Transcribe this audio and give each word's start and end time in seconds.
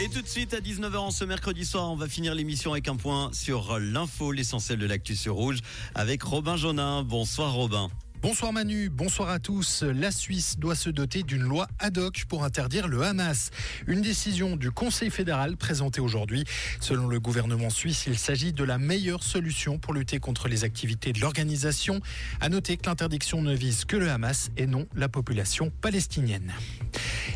Et 0.00 0.08
tout 0.08 0.22
de 0.22 0.28
suite 0.28 0.54
à 0.54 0.60
19h 0.60 0.96
en 0.96 1.10
ce 1.10 1.24
mercredi 1.24 1.64
soir, 1.64 1.90
on 1.90 1.96
va 1.96 2.06
finir 2.06 2.32
l'émission 2.32 2.70
avec 2.70 2.86
un 2.86 2.94
point 2.94 3.30
sur 3.32 3.80
l'info, 3.80 4.30
l'essentiel 4.30 4.78
de 4.78 4.86
l'actu 4.86 5.16
sur 5.16 5.34
Rouge 5.34 5.58
avec 5.96 6.22
Robin 6.22 6.56
Jonin. 6.56 7.02
Bonsoir 7.02 7.52
Robin. 7.52 7.90
Bonsoir 8.22 8.52
Manu, 8.52 8.90
bonsoir 8.90 9.28
à 9.28 9.38
tous. 9.38 9.82
La 9.82 10.10
Suisse 10.10 10.58
doit 10.58 10.74
se 10.74 10.90
doter 10.90 11.22
d'une 11.22 11.42
loi 11.42 11.68
ad 11.78 11.98
hoc 11.98 12.24
pour 12.28 12.44
interdire 12.44 12.86
le 12.86 13.02
Hamas. 13.02 13.50
Une 13.86 14.00
décision 14.00 14.56
du 14.56 14.72
Conseil 14.72 15.10
fédéral 15.10 15.56
présentée 15.56 16.00
aujourd'hui. 16.00 16.44
Selon 16.80 17.06
le 17.06 17.18
gouvernement 17.20 17.70
suisse, 17.70 18.06
il 18.06 18.18
s'agit 18.18 18.52
de 18.52 18.64
la 18.64 18.78
meilleure 18.78 19.22
solution 19.22 19.78
pour 19.78 19.94
lutter 19.94 20.18
contre 20.18 20.48
les 20.48 20.64
activités 20.64 21.12
de 21.12 21.20
l'organisation. 21.20 22.00
À 22.40 22.48
noter 22.48 22.76
que 22.76 22.86
l'interdiction 22.86 23.40
ne 23.40 23.54
vise 23.54 23.84
que 23.84 23.96
le 23.96 24.10
Hamas 24.10 24.50
et 24.56 24.66
non 24.66 24.86
la 24.94 25.08
population 25.08 25.70
palestinienne. 25.80 26.52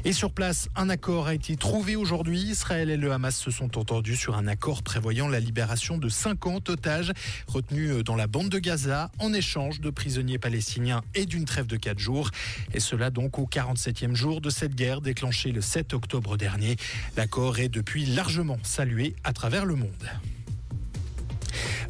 Et 0.05 0.13
sur 0.13 0.33
place, 0.33 0.69
un 0.75 0.89
accord 0.89 1.29
a 1.29 1.35
été 1.35 1.55
trouvé 1.55 1.95
aujourd'hui. 1.95 2.41
Israël 2.41 2.91
et 2.91 2.97
le 2.97 3.13
Hamas 3.13 3.37
se 3.37 3.53
sont 3.53 3.79
entendus 3.79 4.17
sur 4.17 4.37
un 4.37 4.49
accord 4.49 4.83
prévoyant 4.83 5.29
la 5.29 5.39
libération 5.39 5.97
de 5.97 6.09
50 6.09 6.71
otages 6.71 7.13
retenus 7.47 8.03
dans 8.03 8.17
la 8.17 8.27
bande 8.27 8.49
de 8.49 8.59
Gaza 8.59 9.13
en 9.21 9.33
échange 9.33 9.81
de 9.81 9.91
prisonniers 9.91 10.39
palestiniens 10.39 11.03
et 11.15 11.25
d'une 11.25 11.45
trêve 11.45 11.69
de 11.69 11.77
4 11.77 12.01
jours. 12.01 12.31
Et 12.75 12.81
cela 12.81 13.11
donc 13.11 13.39
au 13.39 13.47
47e 13.47 14.17
jour 14.17 14.41
de 14.41 14.51
cette 14.51 14.75
guerre 14.75 15.03
déclenchée 15.03 15.53
le 15.53 15.61
7 15.61 15.95
octobre 15.95 16.37
dernier. 16.37 16.77
L'accord 17.17 17.61
est 17.61 17.69
depuis 17.69 18.05
largement 18.05 18.59
salué 18.65 19.15
à 19.23 19.33
travers 19.33 19.65
le 19.65 19.77
monde. 19.77 20.11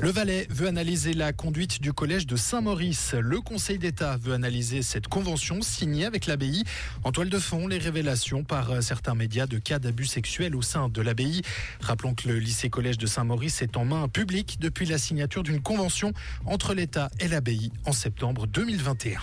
Le 0.02 0.10
Valais 0.10 0.48
veut 0.50 0.66
analyser 0.66 1.12
la 1.12 1.32
conduite 1.32 1.80
du 1.80 1.92
collège 1.92 2.26
de 2.26 2.34
Saint-Maurice. 2.34 3.14
Le 3.14 3.40
Conseil 3.40 3.78
d'État 3.78 4.16
veut 4.16 4.32
analyser 4.32 4.82
cette 4.82 5.06
convention 5.06 5.62
signée 5.62 6.06
avec 6.06 6.26
l'abbaye. 6.26 6.64
En 7.04 7.12
toile 7.12 7.28
de 7.28 7.38
fond, 7.38 7.68
les 7.68 7.78
révélations 7.78 8.42
par 8.42 8.82
certains 8.82 9.14
médias 9.14 9.46
de 9.46 9.58
cas 9.58 9.78
d'abus 9.78 10.06
sexuels 10.06 10.56
au 10.56 10.62
sein 10.62 10.88
de 10.88 11.02
l'abbaye. 11.02 11.42
Rappelons 11.80 12.14
que 12.14 12.26
le 12.26 12.40
lycée-collège 12.40 12.98
de 12.98 13.06
Saint-Maurice 13.06 13.62
est 13.62 13.76
en 13.76 13.84
main 13.84 14.08
publique 14.08 14.58
depuis 14.58 14.86
la 14.86 14.98
signature 14.98 15.44
d'une 15.44 15.62
convention 15.62 16.12
entre 16.46 16.74
l'État 16.74 17.08
et 17.20 17.28
l'abbaye 17.28 17.70
en 17.86 17.92
septembre 17.92 18.48
2021. 18.48 19.20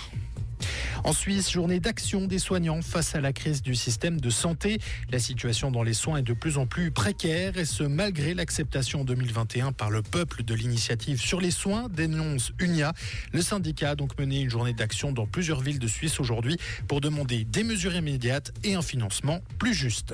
En 1.04 1.14
Suisse, 1.14 1.52
journée 1.52 1.80
d'action 1.80 2.26
des 2.26 2.40
soignants 2.40 2.82
face 2.82 3.16
à 3.16 3.22
la 3.22 3.34
crise 3.34 3.62
du 3.62 3.76
système 3.76 4.20
de 4.20 4.30
santé. 4.30 4.80
La 5.12 5.20
situation 5.20 5.72
dans 5.72 5.84
les 5.84 5.94
soins 5.94 6.18
est 6.18 6.24
de 6.24 6.34
plus 6.34 6.58
en 6.58 6.66
plus 6.66 6.92
précaire 6.92 7.58
et 7.58 7.66
ce 7.66 7.84
malgré 7.84 8.34
l'acceptation 8.34 9.02
en 9.02 9.04
2021 9.06 9.72
par 9.72 9.90
le 9.90 10.02
peuple 10.02 10.44
de 10.44 10.54
l'initiative 10.54 11.22
sur 11.22 11.42
les 11.42 11.52
soins, 11.52 11.88
dénonce 11.90 12.52
UNIA. 12.60 12.94
Le 13.32 13.42
syndicat 13.42 13.92
a 13.92 13.96
donc 13.96 14.18
mené 14.18 14.42
une 14.42 14.50
journée 14.50 14.74
d'action 14.74 15.12
dans 15.12 15.26
plusieurs 15.26 15.62
villes 15.62 15.80
de 15.80 15.88
Suisse 15.88 16.20
aujourd'hui 16.20 16.58
pour 16.88 17.02
demander 17.02 17.46
des 17.46 17.64
mesures 17.64 17.96
immédiates 17.96 18.52
et 18.64 18.76
un 18.76 18.82
financement 18.82 19.40
plus 19.58 19.74
juste. 19.74 20.14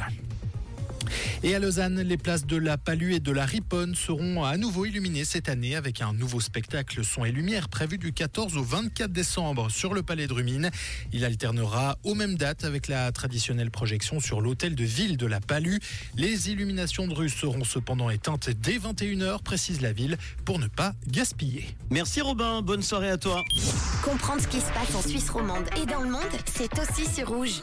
Et 1.44 1.56
à 1.56 1.60
Lausanne, 1.60 2.02
les 2.02 2.18
places 2.18 2.46
de 2.46 2.58
la 2.58 2.78
Palue 2.78 3.14
et 3.14 3.20
de 3.20 3.32
la 3.32 3.46
Riponne 3.46 3.96
seront 3.96 4.44
à 4.44 4.58
nouveau 4.58 4.86
illuminées 4.86 5.26
cette 5.26 5.50
année 5.50 5.76
avec 5.76 6.02
un 6.02 6.14
nouveau 6.14 6.40
spectacle 6.40 7.04
son 7.04 7.26
et 7.26 7.32
lumière 7.32 7.70
prévu 7.70 7.98
du 7.98 8.14
14 8.14 8.58
au 8.58 8.64
24 8.64 9.12
décembre 9.12 9.70
sur 9.70 9.94
le 9.94 10.04
Palais 10.04 10.28
de 10.28 10.34
Rumine. 10.34 10.72
Il 11.12 11.26
alternera 11.26 11.98
aux 12.04 12.16
mêmes 12.16 12.36
dates 12.36 12.64
avec 12.64 12.88
la 12.88 13.12
traditionnelle 13.12 13.72
projection 13.72 14.20
sur 14.20 14.42
l'hôtel 14.42 14.76
de 14.76 14.84
ville 14.84 15.18
de 15.18 15.26
la 15.26 15.40
Palue. 15.40 15.78
Les 16.16 16.50
illuminations 16.50 17.08
de 17.08 17.14
rue 17.14 17.30
seront 17.30 17.64
cependant 17.64 18.10
éteintes 18.10 18.50
dès 18.50 18.78
21h, 18.78 19.42
précise 19.44 19.82
la 19.82 19.94
ville, 19.94 20.18
pour 20.46 20.60
ne 20.60 20.68
pas 20.68 20.94
gaspiller. 21.08 21.76
Merci 21.90 22.22
Robin, 22.22 22.62
bonne 22.62 22.84
soirée 22.84 23.10
à 23.10 23.18
toi. 23.18 23.44
Comprendre 24.04 24.42
ce 24.42 24.48
qui 24.48 24.60
se 24.60 24.72
passe 24.72 24.96
en 24.96 25.08
Suisse 25.08 25.30
romande 25.30 25.66
et 25.82 25.86
dans 25.86 26.02
le 26.02 26.10
monde, 26.10 26.22
c'est 26.46 26.72
aussi 26.80 27.06
sur 27.12 27.28
Rouge. 27.28 27.62